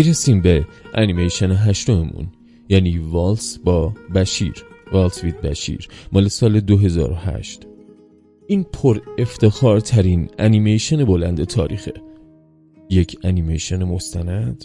[0.00, 2.28] می‌رسیم به انیمیشن هشتممون
[2.68, 4.54] یعنی والس با بشیر
[4.92, 7.66] Waltz with Bashir مال سال 2008
[8.46, 11.92] این پر افتخار ترین انیمیشن بلند تاریخه.
[12.90, 14.64] یک انیمیشن مستند؟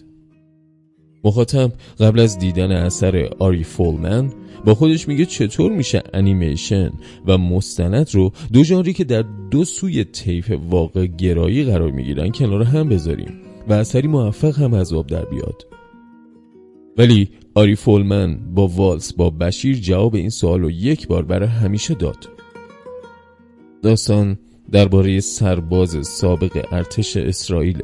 [1.23, 4.31] مخاطب قبل از دیدن اثر آری فولمن
[4.65, 6.91] با خودش میگه چطور میشه انیمیشن
[7.27, 12.63] و مستند رو دو ژانری که در دو سوی طیف واقع گرایی قرار می‌گیرن کنار
[12.63, 13.45] هم بذاریم.
[13.67, 15.67] و اثری موفق هم از آب در بیاد.
[16.97, 21.93] ولی آری فولمن با والس با بشیر جواب این سوال رو یک بار برای همیشه
[21.93, 22.29] داد.
[23.81, 24.37] داستان
[24.71, 27.81] درباره سرباز سابق ارتش اسرائیل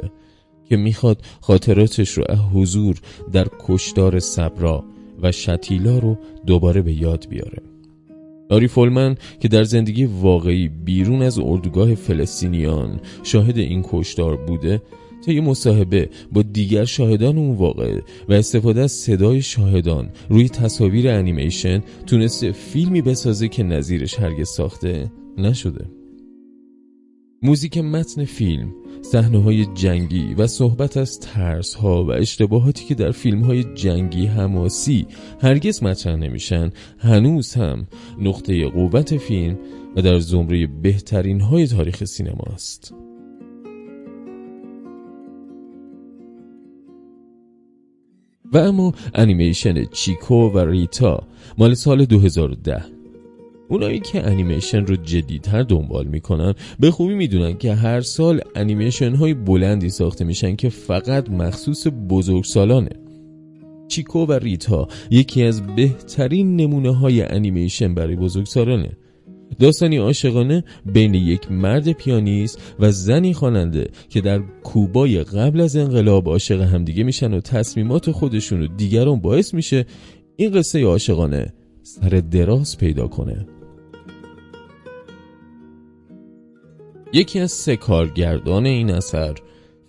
[0.65, 2.95] که می‌خواد خاطراتش رو از حضور
[3.31, 4.83] در کشدار صبرا
[5.21, 7.61] و شتیلا رو دوباره به یاد بیاره.
[8.49, 14.81] آری فولمن که در زندگی واقعی بیرون از اردوگاه فلسطینیان شاهد این کشدار بوده
[15.27, 21.83] یه مصاحبه با دیگر شاهدان اون واقعه و استفاده از صدای شاهدان روی تصاویر انیمیشن
[22.07, 25.85] تونسته فیلمی بسازه که نظیرش هرگز ساخته نشده
[27.43, 33.11] موزیک متن فیلم صحنه های جنگی و صحبت از ترس ها و اشتباهاتی که در
[33.11, 35.07] فیلم های جنگی حماسی
[35.41, 37.87] هرگز مطرح نمیشن هنوز هم
[38.19, 39.57] نقطه قوت فیلم
[39.95, 42.93] و در زمره بهترین های تاریخ سینما است.
[48.51, 51.23] و اما انیمیشن چیکو و ریتا
[51.57, 52.83] مال سال 2010
[53.69, 59.33] اونایی که انیمیشن رو جدیدتر دنبال می‌کنن به خوبی می‌دونن که هر سال انیمیشن های
[59.33, 62.89] بلندی ساخته میشن که فقط مخصوص بزرگسالانه.
[63.87, 68.91] چیکو و ریتا یکی از بهترین نمونه های انیمیشن برای بزرگسالانه.
[69.59, 76.27] داستانی عاشقانه بین یک مرد پیانیست و زنی خواننده که در کوبای قبل از انقلاب
[76.27, 79.85] عاشق همدیگه میشن و تصمیمات خودشون و دیگران باعث میشه
[80.35, 81.53] این قصه عاشقانه
[81.83, 83.47] سر دراز پیدا کنه.
[87.13, 89.35] یکی از سه کارگردان این اثر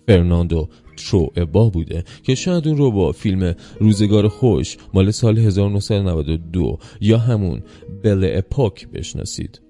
[0.07, 7.17] فرناندو تروئبا بوده که شاید اون رو با فیلم روزگار خوش مال سال 1992 یا
[7.17, 7.63] همون
[8.03, 9.61] بل اپوک بشناسید.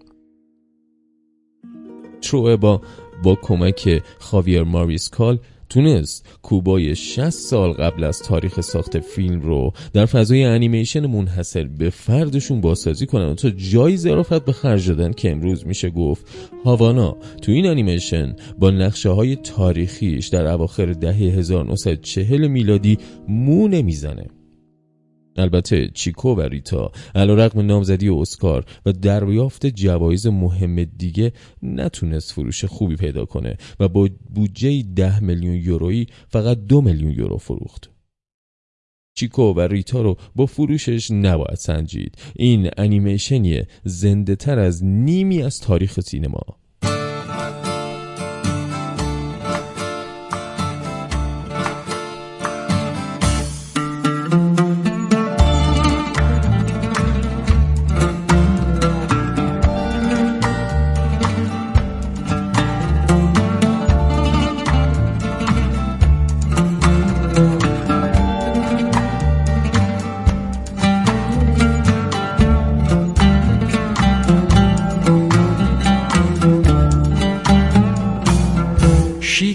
[2.21, 2.81] تروئبا
[3.23, 5.39] با کمک خاویر ماریسکال
[5.73, 11.89] تونست کوبای 60 سال قبل از تاریخ ساخت فیلم رو در فضای انیمیشن منحصر به
[11.89, 16.25] فردشون بازسازی کنن تا جایی ظرافت به خرج دادن که امروز میشه گفت
[16.65, 22.97] هاوانا تو این انیمیشن با نقشه های تاریخیش در اواخر دهه 1940 میلادی
[23.27, 24.25] مو نمی‌زنه.
[25.37, 31.31] البته چیکو و ریتا علا رقم نامزدی اسکار و دریافت جوایز مهم دیگه
[31.63, 37.37] نتونست فروش خوبی پیدا کنه و با بودجه ده میلیون یورویی فقط دو میلیون یورو
[37.37, 37.89] فروخت.
[39.15, 42.17] چیکو و ریتا رو با فروشش نباید سنجید.
[42.35, 46.62] این انیمیشنیه زنده تر از نیمی از تاریخ سینما.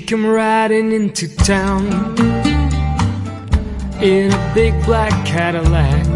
[0.09, 1.85] Come riding into town
[4.01, 6.07] in a big black Cadillac,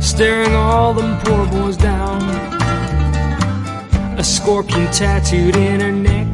[0.00, 2.22] staring all them poor boys down.
[4.16, 6.28] A scorpion tattooed in her neck.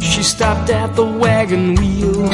[0.00, 2.28] She stopped at the wagon wheel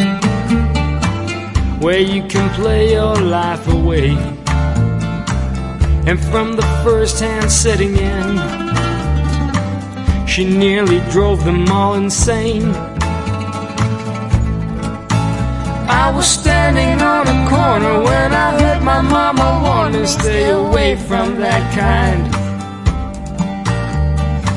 [1.81, 4.11] where you can play your life away.
[6.07, 8.68] And from the first hand setting in,
[10.38, 12.70] she nearly drove them all insane.
[16.04, 20.96] I was standing on a corner when I heard my mama warn to stay away
[21.08, 22.24] from that kind.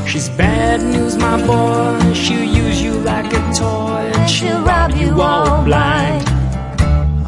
[0.08, 2.12] She's bad news, my boy.
[2.14, 6.24] She'll use you like a toy and she'll rob you all blind.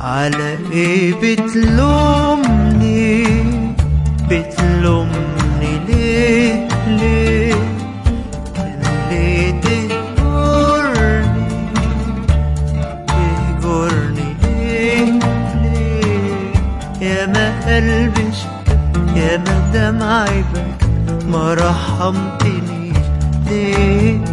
[0.00, 3.24] على ايه بتلومني
[4.30, 5.21] بتلومني
[19.89, 20.83] أنا عيبك
[21.25, 22.97] ما رحمتنيش.
[23.49, 24.32] ليه؟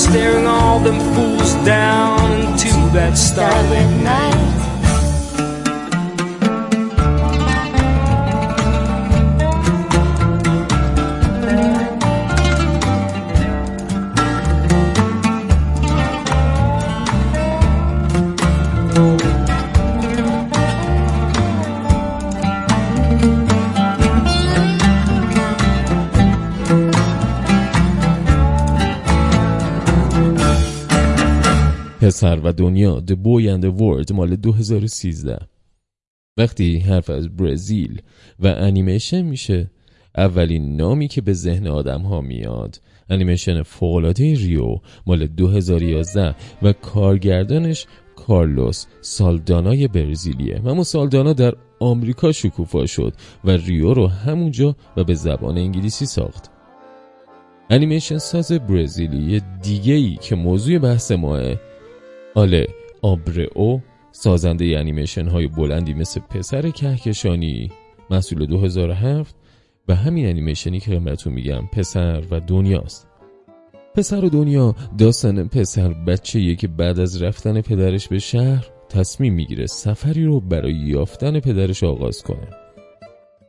[0.00, 4.49] Staring all them fools down into that starlit night.
[32.10, 35.38] پسر و دنیا The Boy and the World مال 2013
[36.38, 38.02] وقتی حرف از برزیل
[38.40, 39.70] و انیمیشن میشه
[40.16, 42.80] اولین نامی که به ذهن آدم ها میاد.
[43.10, 44.76] انیمیشن فوقلاده ریو
[45.06, 47.86] مال 2011 و کارگردانش
[48.16, 50.62] کارلوس سالدانای برزیلیه.
[50.66, 53.12] اما سالدانا در آمریکا شکوفا شد
[53.44, 56.50] و ریو رو همونجا و به زبان انگلیسی ساخت.
[57.70, 61.69] انیمیشن ساز برزیلی دیگه ای که موضوع بحث ماه
[62.34, 62.66] آله
[63.02, 63.78] آبرئو
[64.12, 67.70] سازنده انیمیشن های بلندی مثل پسر کهکشانی
[68.10, 69.34] محصول 2007
[69.88, 73.08] و همین انیمیشنی که خدمتتون میگم پسر و دنیاست.
[73.94, 79.66] پسر و دنیا داستان پسر بچه که بعد از رفتن پدرش به شهر تصمیم می‌گیره
[79.66, 82.48] سفری رو برای یافتن پدرش آغاز کنه.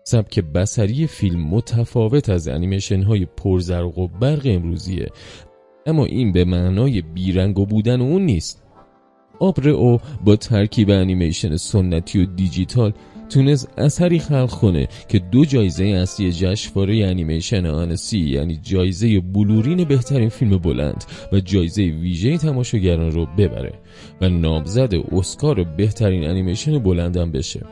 [0.03, 5.07] سبک بصری فیلم متفاوت از انیمیشن های پرزرق و برق امروزیه
[5.85, 8.63] اما این به معنای بیرنگ بودن اون نیست.
[9.41, 12.93] او با ترکیب انیمیشن سنتی و دیجیتال
[13.29, 20.29] تونست اثری خلق کنه که دو جایزه اصلی جشنواره انیمیشن آنسی یعنی جایزه بلورین بهترین
[20.29, 23.73] فیلم بلند و جایزه ویژه تماشاگران رو ببره
[24.21, 27.65] و نامزد اسکار بهترین انیمیشن بلندم بشه.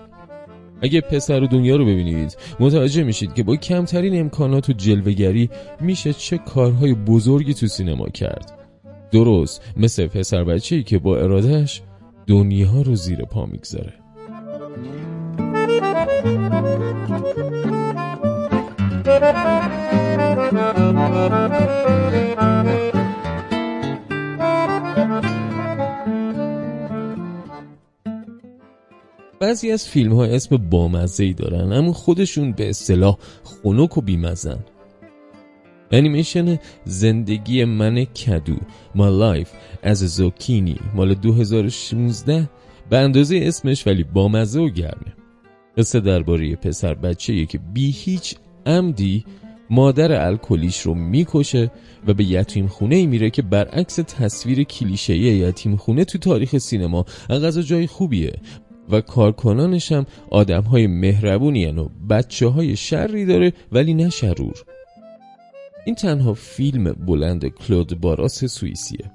[0.81, 5.49] اگه پسر و دنیا رو ببینید متوجه میشید که با کمترین امکانات و جلوگری
[5.81, 8.58] میشه چه کارهای بزرگی تو سینما کرد.
[9.11, 11.81] درست مثل پسر بچه که با ارادهش
[12.27, 13.93] دنیا رو زیر پا می‌گذاره.
[29.39, 34.59] بعضی از فیلم ها اسم بامزه ای دارن اما خودشون به اصطلاح خنک و بیمزن
[35.91, 38.55] انیمیشن زندگی من کدو.
[38.95, 39.49] My Life
[39.83, 42.49] از زوکینی مال 2016
[42.89, 45.13] به اندازه اسمش ولی بامزه و گرمه
[45.77, 49.25] قصه درباره پسر بچه که بی هیچ عمدی
[49.69, 51.71] مادر الکلیش رو می‌کشه
[52.07, 57.05] و به یتیم خونه ای میره که برعکس تصویر کلیشه یتیم خونه تو تاریخ سینما.
[57.29, 58.33] انقدر جای خوبیه.
[58.91, 64.63] و کارکنانش هم آدم های مهربونی و بچه های شری داره ولی نه شرور.
[65.89, 69.11] این تنها فیلم بلند کلود باراس سوئیسیه.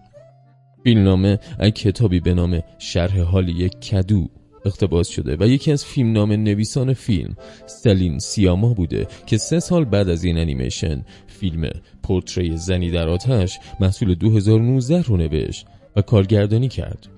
[0.85, 4.29] فیلمنامه از کتابی به نام شرح حال یک کدو
[4.65, 9.85] اقتباس شده و یکی از فیلم نام نویسان فیلم سلین سیاما بوده که سه سال
[9.85, 11.71] بعد از این انیمیشن فیلم
[12.03, 15.67] پورتری زنی در آتش محصول 2019 رو نوشت
[15.97, 17.14] و کارگردانی کرد.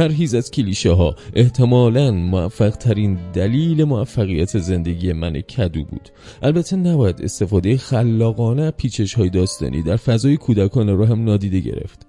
[0.00, 6.08] پرهیز از کلیشه ها احتمالا موفق ترین دلیل موفقیت زندگی من کدو بود.
[6.42, 12.06] البته نباید استفاده خلاقانه پیچش های داستانی در فضای کودکانه رو هم نادیده گرفت.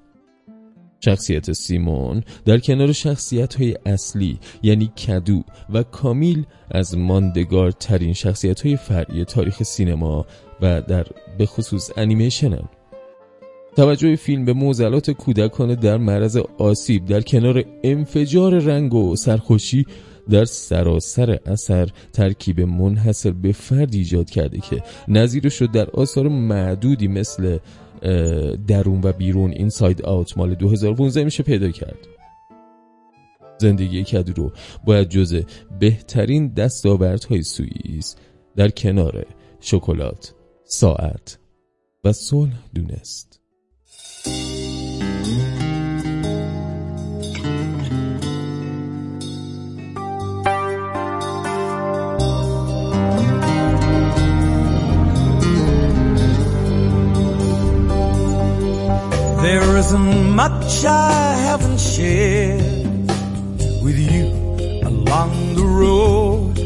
[1.06, 8.66] شخصیت سیمون در کنار شخصیت های اصلی یعنی کدو و کامیل از ماندگار ترین شخصیت
[8.66, 10.26] های فرعی تاریخ سینما
[10.62, 11.08] و در
[11.38, 12.60] به خصوص انیمیشن
[13.76, 19.86] توجه فیلم به موزلات کودکانه در معرض آسیب در کنار انفجار رنگ و سرخوشی
[20.30, 27.08] در سراسر اثر ترکیب منحصر به فرد ایجاد کرده که نظیرش رو در آثار معدودی
[27.08, 27.58] مثل
[28.68, 32.08] درون و بیرون اینساید آوت مال 2015 میشه پیدا کرد.
[33.58, 34.52] زندگی کدو رو
[34.86, 35.44] باید جز
[35.80, 38.16] بهترین دستاوردهای سوئیس
[38.56, 39.26] در کنار
[39.60, 41.38] شکلات، ساعت
[42.04, 43.31] و صلح دونست.
[44.24, 44.34] There
[59.78, 62.62] isn't much I haven't shared
[63.82, 64.28] with you
[64.86, 66.60] along the road.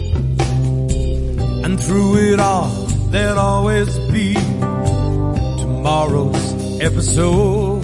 [1.63, 2.69] And through it all,
[3.11, 4.33] there'll always be
[5.61, 6.44] tomorrow's
[6.85, 7.83] episode.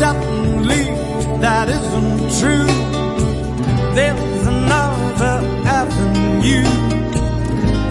[0.00, 0.84] Certainly,
[1.40, 2.70] that isn't true.
[3.94, 5.36] There's another
[5.80, 6.64] avenue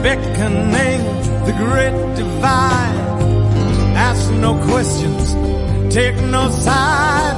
[0.04, 1.02] beckoning
[1.48, 3.00] the great divide.
[3.96, 5.34] Ask no questions,
[5.94, 7.38] take no side.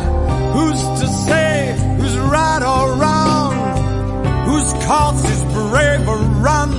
[0.53, 3.53] Who's to say who's right or wrong?
[4.47, 6.73] Whose cause is brave or run?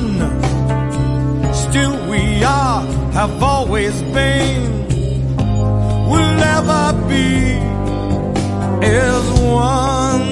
[1.55, 2.83] Still we are,
[3.13, 4.86] have always been,
[6.07, 7.59] will never be
[8.87, 10.26] as one.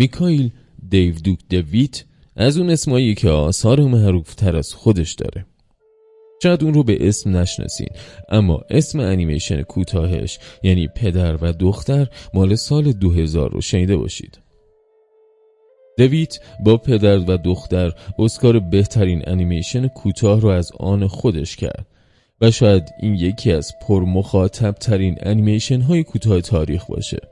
[0.00, 0.50] میکایل
[0.88, 2.04] دیو دوک دویت
[2.36, 5.46] از اون اسمایی که آثار معروف تر از خودش داره.
[6.42, 7.88] شاید اون رو به اسم نشناسین
[8.28, 14.38] اما اسم انیمیشن کوتاهش یعنی پدر و دختر مال سال 2000 رو شنیده باشید.
[15.98, 21.86] دویت با پدر و دختر اسکار بهترین انیمیشن کوتاه رو از آن خودش کرد
[22.40, 27.29] و شاید این یکی از پرمخاطب ترین انیمیشن های کوتاه تاریخ باشه.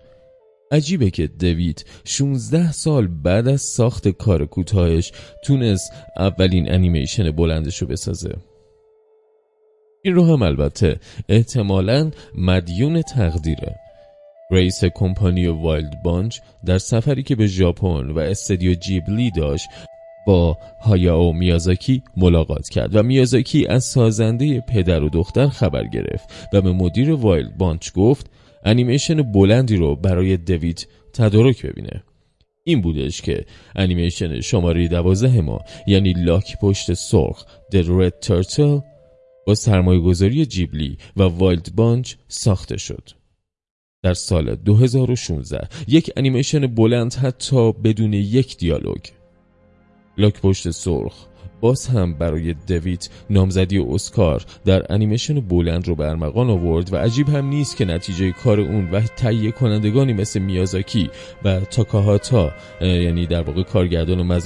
[0.73, 5.13] عجیبه که دویت 16 سال بعد از ساخت کار کوتاهش
[5.45, 8.37] تونست اولین انیمیشن بلندش رو بسازه.
[10.05, 13.77] این رو هم البته احتمالا مدیون تقدیره.
[14.51, 19.69] رئیس کمپانی Wild Bunch در سفری که به ژاپن و استدیو جیبلی داشت
[20.27, 26.61] با هایاو میازاکی ملاقات کرد و میازاکی از سازنده پدر و دختر خبر گرفت و
[26.61, 28.31] به مدیر Wild Bunch گفت
[28.69, 32.03] انیمیشن بلندی رو برای دویت تدارک ببینه.
[32.65, 33.45] این بودش که
[33.77, 38.83] انیمیشن شماره دوازده ما یعنی لاک پشت سرخ The Red Turtle
[39.47, 43.11] با سرمایه گذاری جیبلی و Wild Bunch ساخته شد.
[44.03, 49.01] در سال 2016 یک انیمیشن بلند حتی بدون یک دیالوگ.
[50.19, 51.28] لاک پشت سرخ
[51.61, 57.29] باز هم برای دویت نامزدی اسکار در انیمیشن بلند رو به ارمغان آورد و عجیب
[57.29, 61.11] هم نیست که نتیجه کار اون و تهیه کنندگانی مثل میازاکی
[61.45, 64.41] و تاکاهاتا یعنی در واقع کارگردان و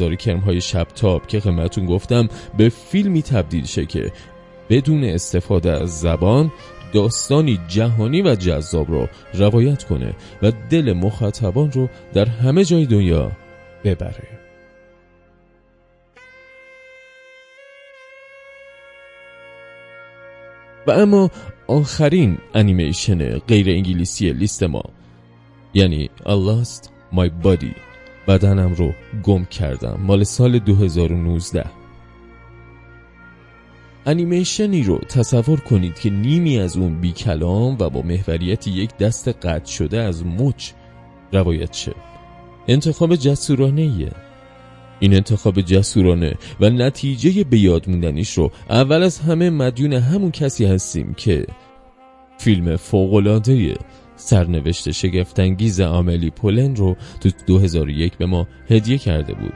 [0.46, 2.28] های شبتاب که خدمتتون گفتم
[2.58, 4.12] به فیلمی تبدیل شه که
[4.70, 6.52] بدون استفاده از زبان
[6.92, 13.32] داستانی جهانی و جذاب رو روایت کنه و دل مخاطبان رو در همه جای دنیا
[13.84, 14.41] ببره.
[20.86, 21.30] و اما
[21.66, 24.82] آخرین انیمیشن غیر انگلیسی لیست ما
[25.74, 27.74] یعنی I lost my body
[28.28, 28.92] بدنم رو
[29.22, 31.64] گم کردم مال سال 2019
[34.06, 39.28] انیمیشنی رو تصور کنید که نیمی از اون بی کلام و با محوریت یک دست
[39.28, 40.70] قطع شده از مچ
[41.32, 41.94] روایت شه.
[42.68, 44.12] انتخاب جسورانه ایه
[45.02, 50.64] این انتخاب جسورانه و نتیجه به یاد موندنیش رو اول از همه مدیون همون کسی
[50.64, 51.46] هستیم که
[52.38, 53.74] فیلم فوق‌العاده
[54.16, 59.54] سرنوشت شگفت‌انگیز آملی پولن رو تو 2001 به ما هدیه کرده بود.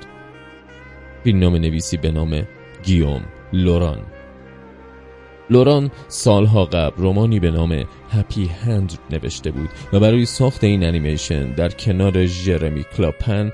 [1.25, 2.43] فیلمنامه نویسی به نام
[2.85, 4.15] گیوم لوران.
[5.51, 11.53] لوران سالها قبل رومانی به نام Happy Hand نوشته بود و برای ساخت این انیمیشن
[11.53, 13.53] در کنار جرمی کلاپن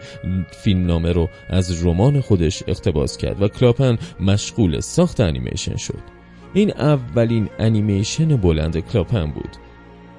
[0.51, 6.03] فیلم نامه رو از رمان خودش اقتباس کرد و کلاپن مشغول ساخت انیمیشن شد.
[6.55, 9.51] این اولین انیمیشن بلند کلاپن بود.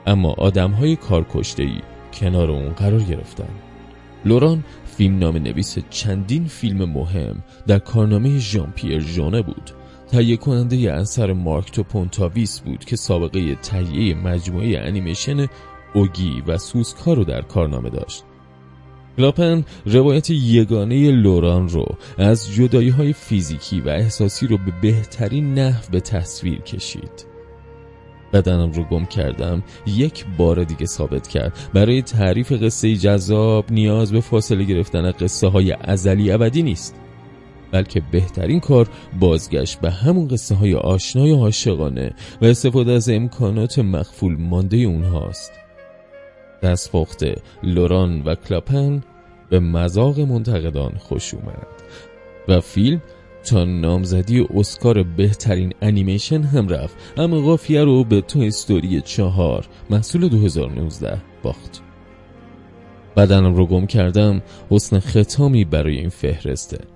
[0.08, 0.98] اما آدم های
[2.20, 3.50] کنار اون قرار گرفتن.
[4.26, 4.64] لوران
[4.98, 9.72] فیلمنامه نویس چندین فیلم مهم در کارنامه ژان پیر ژانه بود.
[10.14, 15.48] تهیه کننده اثر مارک پونتاویس بود که سابقه تهیه مجموعه انیمیشن
[15.94, 18.24] اوگی و سوسکا رو در کارنامه داشت.
[19.18, 21.86] کلاپن روایت یگانه لوران رو
[22.18, 27.26] از جدایی های فیزیکی و احساسی رو به بهترین نحو به تصویر کشید.
[28.34, 31.70] بدنم رو گم کردم یک بار دیگه ثابت کرد.
[31.74, 37.03] برای تعریف قصه جذاب نیاز به فاصله گرفتن قصه های ازلی ابدی نیست.
[37.74, 43.80] بلکه بهترین کار بازگشت به همون قصه های آشنای و عاشقانه و استفاده از امکانات
[43.80, 45.52] مخفول مانده اونهاست.
[46.64, 47.24] دستپخت
[47.64, 49.04] لوران و کلاپن
[49.50, 51.68] به مذاق منتقدان خوش اومد
[52.48, 53.02] و فیلم
[53.46, 60.28] تا نامزدی اسکار بهترین انیمیشن هم رفت اما قافیه رو به تو استوری چهار محصول
[60.28, 61.82] 2019 باخت.
[63.18, 66.93] بدنم رو گم کردم حسن ختامی برای این فهرسته.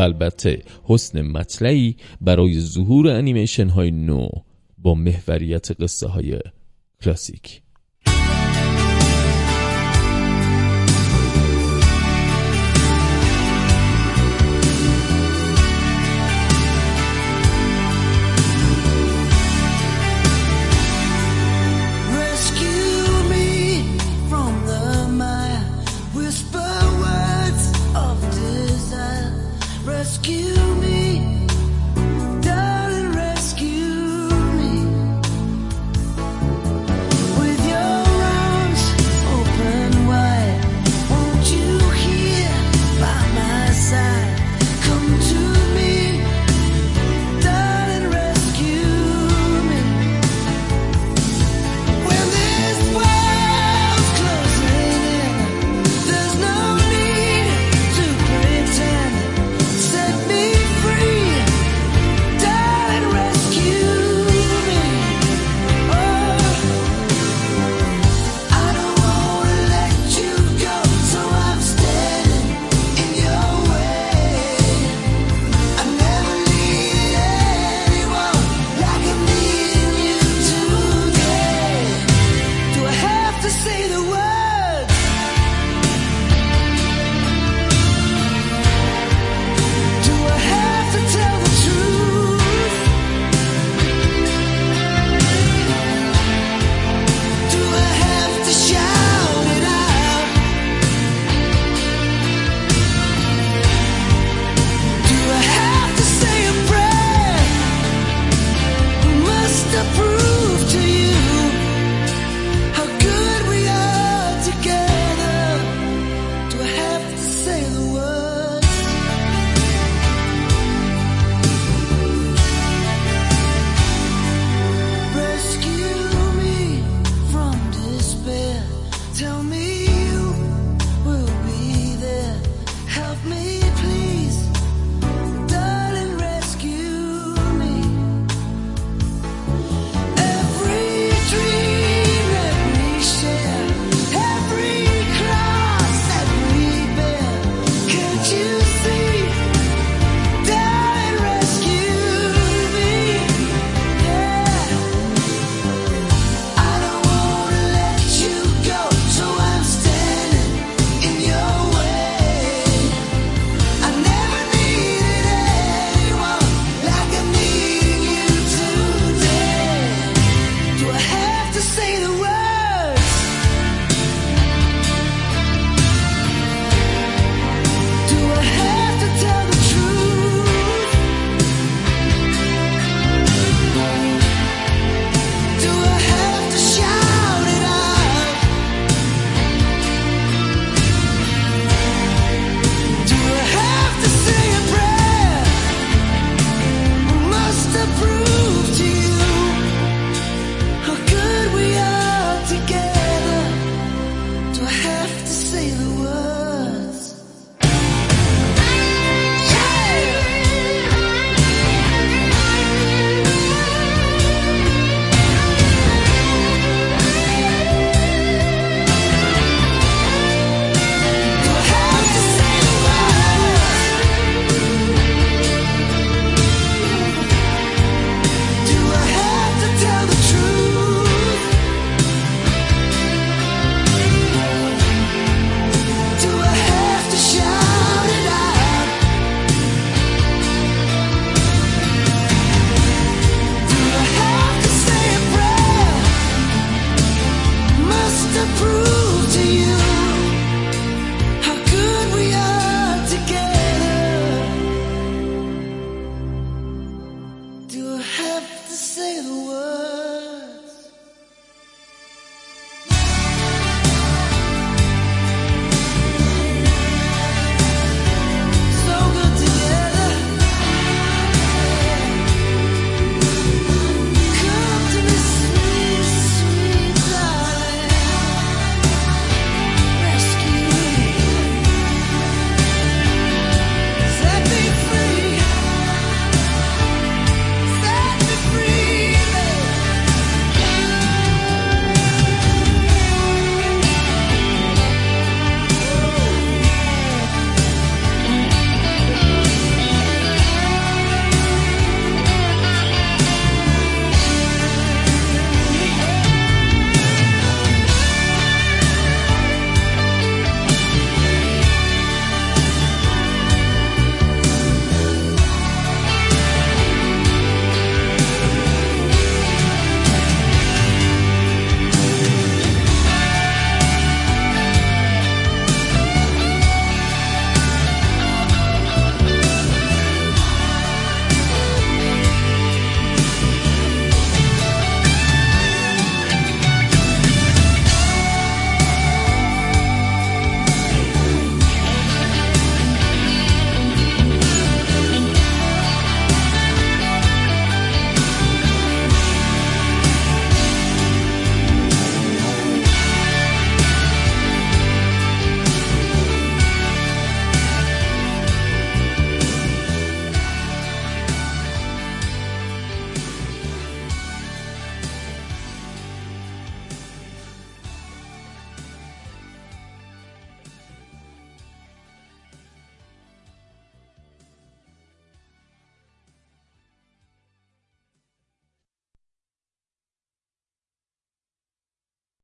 [0.00, 4.28] البته حسن مطلعی برای ظهور انیمیشن های نو
[4.78, 6.38] با محوریت قصه های
[7.02, 7.62] کلاسیک.